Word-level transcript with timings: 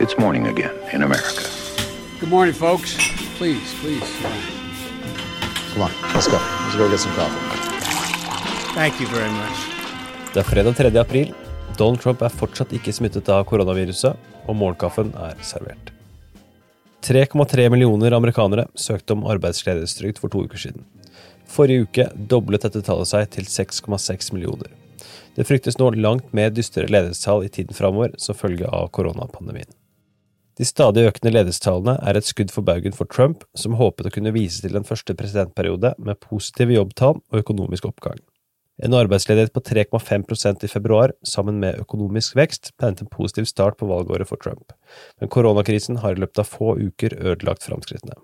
It's 0.00 0.16
morning 0.16 0.46
again 0.46 0.76
in 0.92 1.02
America. 1.02 1.42
Good 2.20 2.28
morning, 2.30 2.54
folks. 2.54 2.94
Please, 3.36 3.74
please. 3.80 4.08
Come 5.72 5.82
on, 5.82 5.90
let's 6.14 6.28
go. 6.28 6.38
Let's 6.38 6.76
go 6.76 6.88
get 6.88 7.00
some 7.00 7.12
coffee. 7.14 7.40
Thank 8.76 9.00
you 9.00 9.08
very 9.08 9.30
much. 9.30 9.58
Det 10.34 10.40
er 10.40 10.46
fredag 10.46 10.76
3. 10.76 10.92
april. 11.00 11.32
Donald 11.78 12.00
Trump 12.00 12.22
er 12.22 12.30
fortsatt 12.30 12.70
ikke 12.78 12.94
smittet 12.94 13.26
av 13.28 13.42
koronaviruset, 13.50 14.14
og 14.46 14.56
morgenkaffen 14.60 15.10
er 15.18 15.34
servert. 15.42 15.90
3,3 17.02 17.66
millioner 17.74 18.14
amerikanere 18.14 18.68
søkte 18.78 19.16
om 19.16 19.26
arbeidsledighetstrygd 19.26 20.22
for 20.22 20.30
to 20.30 20.44
uker 20.46 20.62
siden. 20.62 20.86
Forrige 21.50 21.88
uke 21.88 22.06
doblet 22.14 22.62
dette 22.68 22.84
tallet 22.86 23.10
seg 23.10 23.26
til 23.34 23.50
6,6 23.50 24.30
millioner. 24.36 24.70
Det 25.34 25.46
fryktes 25.50 25.82
nå 25.82 25.90
langt 25.98 26.30
mer 26.30 26.54
dystre 26.54 26.86
ledighetstall 26.86 27.44
i 27.46 27.52
tiden 27.58 27.74
framover 27.74 28.14
som 28.14 28.38
følge 28.38 28.70
av 28.70 28.92
koronapandemien. 28.94 29.70
De 30.58 30.66
stadig 30.66 31.04
økende 31.06 31.30
ledighetstallene 31.36 31.94
er 32.02 32.18
et 32.18 32.26
skudd 32.26 32.50
for 32.50 32.66
baugen 32.66 32.94
for 32.96 33.06
Trump, 33.06 33.44
som 33.54 33.76
håpet 33.78 34.08
å 34.08 34.12
kunne 34.14 34.32
vise 34.34 34.58
til 34.64 34.74
den 34.74 34.86
første 34.86 35.14
presidentperiode 35.14 35.92
med 36.02 36.18
positive 36.24 36.74
jobbtall 36.74 37.20
og 37.20 37.38
økonomisk 37.44 37.86
oppgang. 37.86 38.18
En 38.82 38.94
arbeidsledighet 38.94 39.54
på 39.54 39.62
3,5% 39.66 40.66
i 40.66 40.70
februar, 40.70 41.14
sammen 41.26 41.60
med 41.62 41.78
økonomisk 41.82 42.34
vekst, 42.38 42.72
tegnet 42.78 43.04
en 43.04 43.10
positiv 43.10 43.46
start 43.50 43.78
på 43.78 43.86
valgåret 43.90 44.30
for 44.30 44.38
Trump, 44.42 44.74
men 45.18 45.30
koronakrisen 45.30 46.02
har 46.02 46.14
i 46.14 46.22
løpet 46.22 46.42
av 46.42 46.50
få 46.50 46.74
uker 46.78 47.14
ødelagt 47.18 47.66
framskrittene. 47.66 48.18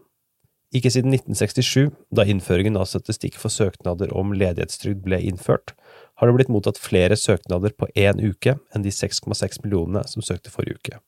Ikke 0.75 0.91
siden 0.91 1.15
1967, 1.15 1.95
da 2.11 2.27
innføringen 2.27 2.79
av 2.79 2.91
statistikk 2.91 3.39
for 3.39 3.55
søknader 3.55 4.11
om 4.11 4.35
ledighetstrygd 4.35 5.07
ble 5.07 5.23
innført, 5.23 5.77
har 6.19 6.27
det 6.27 6.39
blitt 6.39 6.51
mottatt 6.51 6.83
flere 6.83 7.19
søknader 7.19 7.75
på 7.79 7.91
én 7.95 8.19
uke 8.19 8.59
enn 8.75 8.87
de 8.87 8.91
6,6 8.95 9.63
millionene 9.63 10.03
som 10.11 10.23
søkte 10.23 10.51
forrige 10.55 10.83
uke. 10.83 11.03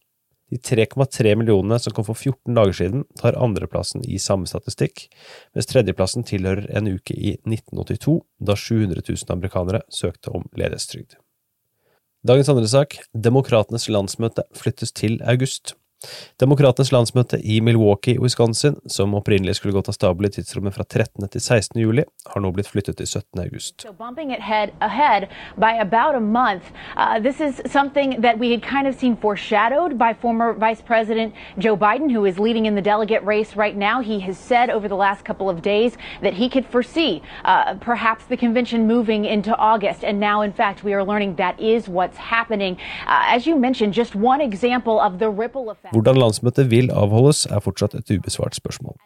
De 0.50 0.59
3,3 0.62 1.34
millionene 1.34 1.78
som 1.82 1.95
kom 1.95 2.06
for 2.06 2.14
14 2.14 2.55
dager 2.55 2.77
siden, 2.78 3.05
tar 3.18 3.38
andreplassen 3.42 4.05
i 4.06 4.19
samme 4.22 4.47
statistikk, 4.47 5.08
mens 5.56 5.66
tredjeplassen 5.66 6.27
tilhører 6.27 6.69
en 6.78 6.91
uke 6.92 7.16
i 7.16 7.34
1982, 7.42 8.20
da 8.39 8.55
700 8.55 9.02
000 9.08 9.34
amerikanere 9.34 9.83
søkte 9.91 10.30
om 10.39 10.47
ledighetstrygd. 10.55 11.19
Dagens 12.27 12.48
andre 12.50 12.70
sak, 12.70 12.97
Demokratenes 13.14 13.89
landsmøte 13.91 14.47
flyttes 14.55 14.94
til 14.94 15.19
august. 15.27 15.74
Demokratenes 16.41 16.92
landsmøte 16.92 17.39
i 17.41 17.61
Milwaukee, 17.61 18.20
Wisconsin, 18.20 18.77
som 18.86 19.14
opprinnelig 19.16 19.56
skulle 19.56 19.72
gått 19.72 19.89
av 19.89 19.97
stabelen 19.97 20.28
i 20.28 20.36
tidsrommet 20.36 20.75
fra 20.77 20.84
13. 20.84 21.28
til 21.33 21.41
16. 21.41 21.80
juli, 21.80 22.05
har 22.28 22.42
nå 22.44 22.50
blitt 22.52 22.69
flyttet 22.69 22.98
til 22.98 23.06
17. 23.06 23.41
august. 23.41 23.83
So 23.83 23.94
ahead 24.80 25.28
by 25.56 25.72
about 25.80 26.14
a 26.14 26.20
month. 26.20 26.64
Uh, 26.97 27.19
this 27.19 27.41
is 27.41 27.62
something 27.72 28.20
that 28.20 28.39
we 28.39 28.50
had 28.50 28.62
kind 28.62 28.86
of 28.86 28.94
seen 28.94 29.17
foreshadowed 29.17 29.97
by 29.98 30.12
former 30.12 30.52
Vice 30.52 30.83
President 30.83 31.33
Joe 31.58 31.77
Biden, 31.77 32.11
who 32.11 32.27
is 32.27 32.39
leading 32.39 32.67
in 32.67 32.74
the 32.74 32.83
delegate 32.83 33.24
race 33.24 33.56
right 33.56 33.77
now. 33.77 34.02
He 34.02 34.20
has 34.20 34.36
said 34.36 34.69
over 34.70 34.89
the 34.89 34.97
last 34.97 35.24
couple 35.24 35.48
of 35.48 35.62
days 35.62 35.97
that 36.20 36.34
he 36.34 36.48
could 36.48 36.67
foresee 36.67 37.22
uh, 37.44 37.74
perhaps 37.80 38.27
the 38.27 38.36
convention 38.36 38.86
moving 38.86 39.24
into 39.24 39.56
August. 39.56 40.05
And 40.05 40.20
now, 40.20 40.42
in 40.42 40.52
fact, 40.52 40.84
we 40.84 40.92
are 40.92 41.05
learning 41.05 41.36
that 41.36 41.58
is 41.58 41.89
what's 41.89 42.19
happening. 42.19 42.77
Uh, 43.06 43.34
as 43.34 43.47
you 43.47 43.56
mentioned, 43.56 43.94
just 43.94 44.14
one 44.14 44.41
example 44.41 45.00
of 45.00 45.19
the 45.19 45.30
ripple 45.30 45.70
effect. 45.70 45.86
Hvordan 45.92 46.19
landsmøtet 46.19 46.70
vil 46.70 46.91
avholdes, 46.95 47.45
er 47.47 47.62
fortsatt 47.62 47.95
et 47.98 48.11
ubesvart 48.11 48.56
spørsmål. 48.59 48.97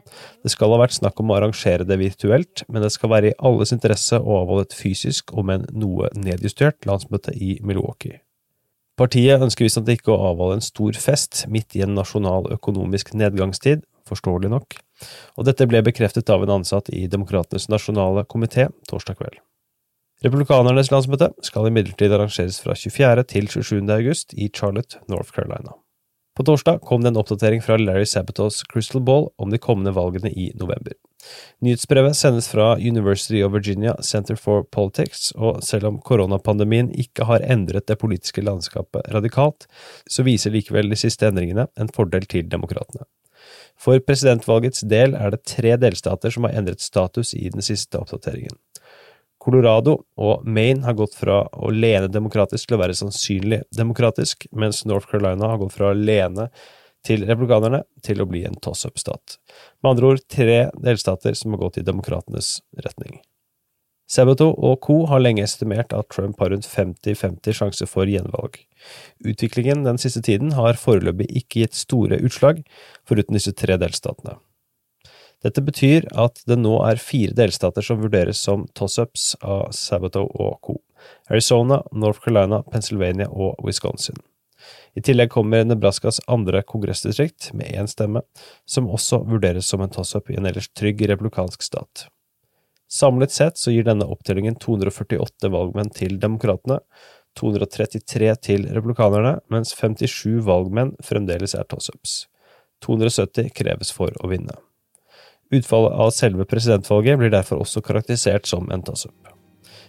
Det 0.45 0.53
skal 0.53 0.73
ha 0.75 0.81
vært 0.83 0.97
snakk 0.97 1.21
om 1.21 1.33
å 1.33 1.37
arrangere 1.37 1.87
det 1.89 1.99
virtuelt, 2.01 2.65
men 2.69 2.85
det 2.85 2.93
skal 2.95 3.13
være 3.13 3.31
i 3.31 3.37
alles 3.39 3.75
interesse 3.77 4.21
å 4.21 4.41
avholde 4.43 4.69
et 4.69 4.77
fysisk, 4.77 5.35
om 5.37 5.53
enn 5.53 5.69
noe 5.77 6.11
nedjustert, 6.17 6.85
landsmøte 6.89 7.35
i 7.37 7.59
Milwaukee. 7.67 8.23
Partiet 9.01 9.41
ønsker 9.41 9.65
visstnok 9.65 9.95
ikke 9.95 10.13
å 10.13 10.33
avholde 10.33 10.59
en 10.59 10.65
stor 10.65 10.97
fest 11.01 11.47
midt 11.49 11.77
i 11.79 11.85
en 11.87 11.95
nasjonal 11.97 12.51
økonomisk 12.53 13.15
nedgangstid, 13.17 13.87
forståelig 14.11 14.51
nok, 14.53 14.81
og 15.39 15.47
dette 15.49 15.69
ble 15.71 15.81
bekreftet 15.87 16.29
av 16.33 16.45
en 16.45 16.59
ansatt 16.59 16.91
i 16.93 17.07
Demokratenes 17.09 17.71
nasjonale 17.73 18.27
komité 18.29 18.69
torsdag 18.91 19.21
kveld. 19.21 19.39
Republikanernes 20.21 20.91
landsmøte 20.93 21.31
skal 21.47 21.71
imidlertid 21.71 22.13
arrangeres 22.13 22.59
fra 22.61 22.75
24. 22.77 23.25
til 23.25 23.49
27. 23.49 23.79
august 23.95 24.35
i 24.37 24.51
Charlotte, 24.53 25.01
North 25.09 25.33
Carolina. 25.33 25.73
På 26.41 26.45
torsdag 26.45 26.79
kom 26.79 27.03
det 27.03 27.09
en 27.09 27.17
oppdatering 27.21 27.61
fra 27.63 27.77
Larry 27.77 28.07
Sabatos 28.07 28.63
Crystal 28.73 29.03
Ball 29.03 29.27
om 29.37 29.51
de 29.51 29.59
kommende 29.59 29.93
valgene 29.93 30.31
i 30.31 30.47
november. 30.57 30.95
Nyhetsbrevet 31.61 32.17
sendes 32.17 32.49
fra 32.49 32.79
University 32.79 33.43
of 33.45 33.53
Virginia 33.53 33.93
Center 34.03 34.41
for 34.41 34.65
Politics, 34.65 35.35
og 35.37 35.61
selv 35.61 35.91
om 35.91 35.99
koronapandemien 36.01 36.89
ikke 36.97 37.27
har 37.29 37.45
endret 37.45 37.91
det 37.93 37.99
politiske 38.01 38.41
landskapet 38.41 39.13
radikalt, 39.13 39.69
så 40.09 40.25
viser 40.25 40.57
likevel 40.57 40.89
de 40.89 40.97
siste 40.97 41.29
endringene 41.29 41.69
en 41.77 41.93
fordel 41.93 42.25
til 42.25 42.49
demokratene. 42.49 43.05
For 43.77 44.01
presidentvalgets 44.01 44.89
del 44.89 45.21
er 45.21 45.37
det 45.37 45.45
tre 45.45 45.77
delstater 45.77 46.33
som 46.33 46.49
har 46.49 46.57
endret 46.57 46.81
status 46.81 47.35
i 47.37 47.51
den 47.53 47.61
siste 47.61 48.01
oppdateringen. 48.01 48.57
Colorado 49.41 49.97
og 50.21 50.45
Maine 50.45 50.85
har 50.85 50.99
gått 50.99 51.17
fra 51.17 51.43
å 51.49 51.71
lene 51.73 52.11
demokratisk 52.13 52.69
til 52.69 52.77
å 52.77 52.83
være 52.83 52.99
sannsynlig 52.99 53.63
demokratisk, 53.77 54.45
mens 54.53 54.85
North 54.85 55.09
Carolina 55.09 55.49
har 55.49 55.63
gått 55.63 55.75
fra 55.79 55.91
å 55.91 55.97
lene 55.97 56.51
til 57.07 57.25
republikanerne 57.25 57.81
til 58.05 58.21
å 58.21 58.29
bli 58.29 58.45
en 58.45 58.59
toss-up-stat. 58.61 59.39
Med 59.81 59.95
andre 59.95 60.13
ord 60.13 60.23
tre 60.29 60.61
delstater 60.77 61.37
som 61.39 61.57
har 61.57 61.63
gått 61.65 61.81
i 61.81 61.87
demokratenes 61.87 62.59
retning. 62.85 63.23
Sabato 64.11 64.49
og 64.51 64.81
co. 64.83 65.05
har 65.07 65.23
lenge 65.23 65.45
estimert 65.47 65.95
at 65.95 66.09
Trump 66.11 66.41
har 66.43 66.51
rundt 66.51 66.67
50-50 66.67 67.55
sjanse 67.55 67.87
for 67.87 68.11
gjenvalg. 68.11 68.59
Utviklingen 69.23 69.85
den 69.87 70.03
siste 70.03 70.21
tiden 70.27 70.57
har 70.59 70.81
foreløpig 70.83 71.29
ikke 71.45 71.63
gitt 71.63 71.79
store 71.79 72.19
utslag, 72.19 72.65
foruten 73.07 73.39
disse 73.39 73.55
tre 73.55 73.79
delstatene. 73.79 74.41
Dette 75.41 75.63
betyr 75.65 76.05
at 76.21 76.43
det 76.49 76.59
nå 76.61 76.75
er 76.85 77.01
fire 77.01 77.33
delstater 77.37 77.85
som 77.85 78.03
vurderes 78.03 78.41
som 78.45 78.67
toss-ups 78.77 79.33
av 79.41 79.71
Sabato 79.77 80.27
og 80.29 80.59
co. 80.67 80.77
Arizona, 81.33 81.81
North 81.93 82.21
Carolina, 82.21 82.61
Pennsylvania 82.69 83.31
og 83.31 83.57
Wisconsin. 83.65 84.19
I 84.93 85.01
tillegg 85.07 85.31
kommer 85.33 85.65
Nebraskas 85.65 86.21
andre 86.29 86.61
kongressdistrikt, 86.67 87.53
med 87.57 87.73
én 87.73 87.89
stemme, 87.89 88.21
som 88.69 88.91
også 88.91 89.23
vurderes 89.31 89.71
som 89.71 89.81
en 89.81 89.93
toss-up 89.93 90.29
i 90.29 90.37
en 90.37 90.49
ellers 90.51 90.69
trygg 90.77 91.01
republikansk 91.09 91.65
stat. 91.65 92.09
Samlet 92.91 93.33
sett 93.33 93.57
så 93.57 93.73
gir 93.73 93.87
denne 93.87 94.09
opptellingen 94.11 94.59
248 94.61 95.49
valgmenn 95.55 95.93
til 95.95 96.19
demokratene, 96.21 96.81
233 97.39 98.33
til 98.43 98.67
republikanerne, 98.75 99.39
mens 99.49 99.73
57 99.79 100.43
valgmenn 100.45 100.97
fremdeles 101.07 101.55
er 101.55 101.69
toss-ups. 101.71 102.25
270 102.85 103.55
kreves 103.55 103.95
for 103.95 104.13
å 104.19 104.33
vinne. 104.33 104.59
Utfallet 105.51 105.93
av 105.93 106.11
selve 106.15 106.45
presidentvalget 106.47 107.19
blir 107.19 107.33
derfor 107.33 107.65
også 107.65 107.83
karakterisert 107.83 108.47
som 108.47 108.71
en 108.71 108.85
toss-up. 108.87 109.33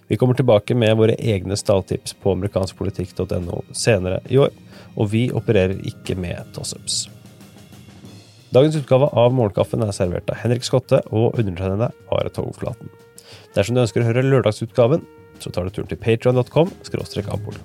Vi 0.10 0.18
kommer 0.18 0.34
tilbake 0.36 0.76
med 0.76 0.98
våre 0.98 1.14
egne 1.22 1.56
stalltips 1.56 2.16
på 2.18 2.34
amerikanskpolitikk.no 2.34 3.62
senere 3.72 4.20
i 4.28 4.40
år, 4.42 4.50
og 4.98 5.12
vi 5.14 5.28
opererer 5.30 5.78
ikke 5.88 6.18
med 6.20 6.50
toss-ups. 6.56 7.06
Dagens 8.52 8.76
utgave 8.76 9.08
av 9.16 9.32
Morgenkaffen 9.38 9.86
er 9.86 9.94
servert 9.96 10.34
av 10.34 10.42
Henrik 10.42 10.66
Skotte 10.68 11.00
og 11.14 11.38
undertegnede 11.40 11.92
Are 12.12 12.34
Togflaten. 12.34 12.90
Dersom 13.56 13.78
du 13.78 13.84
ønsker 13.86 14.04
å 14.04 14.10
høre 14.10 14.26
lørdagsutgaven, 14.26 15.06
så 15.40 15.54
tar 15.54 15.70
du 15.70 15.78
turen 15.78 15.94
til 15.94 16.02
ampol. 17.32 17.56